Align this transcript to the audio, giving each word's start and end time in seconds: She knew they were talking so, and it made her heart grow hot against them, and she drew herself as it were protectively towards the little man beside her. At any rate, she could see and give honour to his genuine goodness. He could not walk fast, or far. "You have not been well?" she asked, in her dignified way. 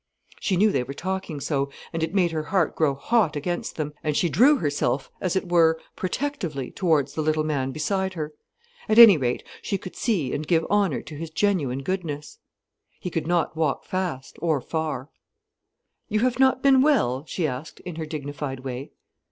She 0.39 0.57
knew 0.57 0.71
they 0.71 0.81
were 0.81 0.95
talking 0.95 1.39
so, 1.39 1.69
and 1.93 2.01
it 2.01 2.11
made 2.11 2.31
her 2.31 2.41
heart 2.45 2.75
grow 2.75 2.95
hot 2.95 3.35
against 3.35 3.75
them, 3.75 3.93
and 4.03 4.17
she 4.17 4.29
drew 4.29 4.55
herself 4.55 5.11
as 5.21 5.35
it 5.35 5.47
were 5.47 5.79
protectively 5.95 6.71
towards 6.71 7.13
the 7.13 7.21
little 7.21 7.43
man 7.43 7.69
beside 7.71 8.15
her. 8.15 8.33
At 8.89 8.97
any 8.97 9.15
rate, 9.15 9.43
she 9.61 9.77
could 9.77 9.95
see 9.95 10.33
and 10.33 10.47
give 10.47 10.65
honour 10.71 11.03
to 11.03 11.13
his 11.15 11.29
genuine 11.29 11.83
goodness. 11.83 12.39
He 12.99 13.11
could 13.11 13.27
not 13.27 13.55
walk 13.55 13.85
fast, 13.85 14.37
or 14.41 14.59
far. 14.59 15.09
"You 16.09 16.21
have 16.21 16.39
not 16.39 16.63
been 16.63 16.81
well?" 16.81 17.23
she 17.27 17.45
asked, 17.45 17.79
in 17.81 17.97
her 17.97 18.07
dignified 18.07 18.61
way. 18.61 18.93